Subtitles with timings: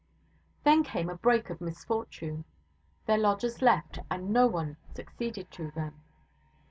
[0.63, 2.45] Then came a break of misfortune.
[3.05, 6.01] Their lodgers left, and no one succeeded to them.